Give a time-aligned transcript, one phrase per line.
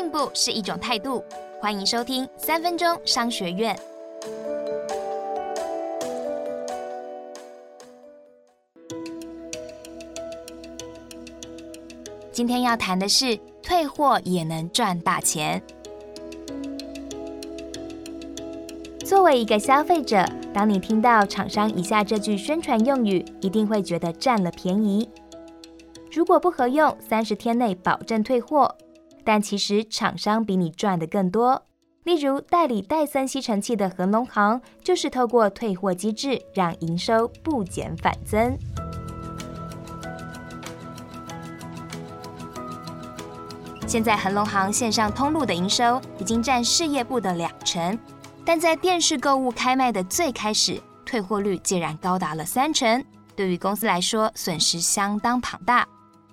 [0.00, 1.22] 进步是一种态度。
[1.60, 3.78] 欢迎收听三分钟商学院。
[12.32, 15.62] 今天要谈的是退货也能赚大钱。
[19.04, 20.24] 作为一个消费者，
[20.54, 25.06] 当你听到厂商以下这句宣传用语，一定会觉得占了便宜。
[26.10, 28.74] 如果不合用，三十天内保证退货。
[29.24, 31.62] 但其实厂商比你赚的更多。
[32.04, 38.56] 例如代理戴森吸尘器的恒隆行，就是透过退货机制，让营收不减反增。
[43.86, 47.98] 现在恒隆行线上通路的营收已经占事业部的两成，
[48.44, 55.86] 但在电视购物开卖的最开始，退货率竟然高达了三成，对于公司来说损失相当庞大。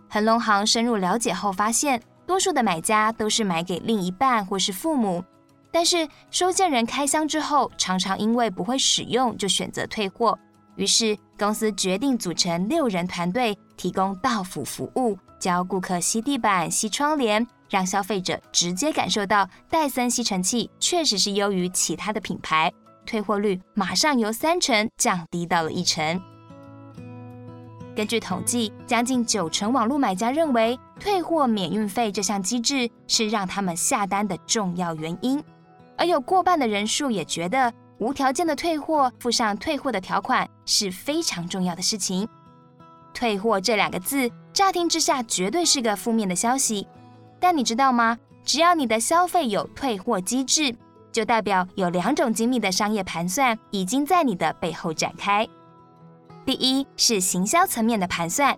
[0.08, 5.23] 恒隆行深入了解后发现，多数的买家都是买给另一半或是父母，
[5.72, 10.38] 但是收件人开箱之后，常常因为不会使用就选择退货。
[10.75, 22.72] 于是公司决定组成六人团队，提供到府服务，教顾客吸地板、吸窗帘，让消费者直接感受到戴森吸尘器确实是优于其他的品牌，
[23.06, 26.22] 退货率马上由三成降低到了一成。
[27.95, 35.42] 根据统计，将近九成网络买家认为退货免运费这项机制是让他们下单的重要原因，
[35.95, 42.28] 而有过半的人数也觉得无条件的退货、附上退货的条款是非常重要的事情。
[43.14, 46.88] 退货这两个字，乍听之下绝对是个负面的消息，
[47.40, 48.18] 但你知道吗？
[48.44, 50.75] 只要你的消费有退货机制，
[51.12, 55.48] 就代表有两种精密的商业盘算已经在你的背后展开。
[56.45, 58.58] 第一是行销层面的盘算。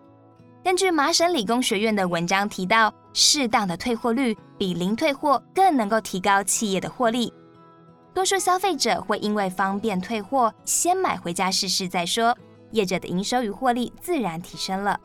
[0.63, 7.33] 根据麻省理工学院的文章提到，适当的退货率比零退货更能够提高企业的获利。
[8.13, 12.35] 多数消费者会因为方便退货，先买回家试试再说，
[12.71, 14.99] 业者的营收与获利自然提升了。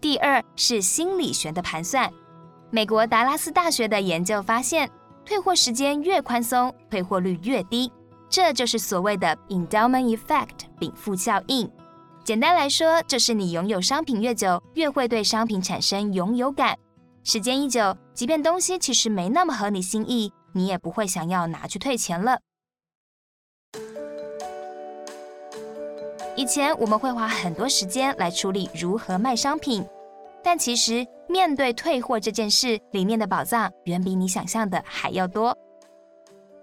[0.00, 2.10] 第二是心理学的盘算。
[2.70, 4.88] 美国达拉斯大学的研究发现，
[5.24, 7.92] 退货时间越宽松，退货率越低。
[8.30, 11.70] 这就是所谓的 endowment effect 禀赋效应。
[12.24, 16.78] 简单来说，就是你拥有商品越久，越会对商品产生拥有感。
[17.24, 22.38] 时间一久，即便东西其实没那么合你心意，你也不会想要拿去退钱了。
[26.36, 29.84] 以前我们会花很多时间来处理如何卖商品，
[30.44, 35.56] 但其实面对退货这件事，里面的宝藏远比你想象的还要多。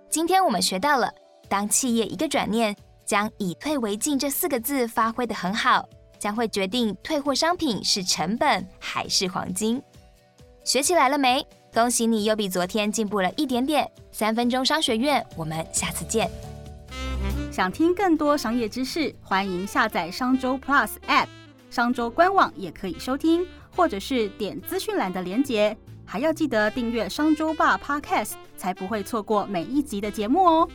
[0.10, 1.12] 今天我们学到了。
[1.48, 5.88] 当企业一个转念，将“以退为进”这四个字发挥的很好，
[6.20, 9.82] 将会决定退货商品是成本还是黄金。
[10.64, 11.46] 学起来了没？
[11.74, 13.90] 恭喜你又比昨天进步了一点点。
[14.12, 16.30] 三分钟商学院，我们下次见。
[17.52, 21.28] 想听更多商业知识，欢迎下载商周 Plus App，
[21.70, 23.46] 商周官网也可以收听，
[23.76, 25.78] 或者是点资讯栏的连结。
[26.06, 30.70] 还要记得订阅商周吧 Podcast，才不会错过每一集的节目哦。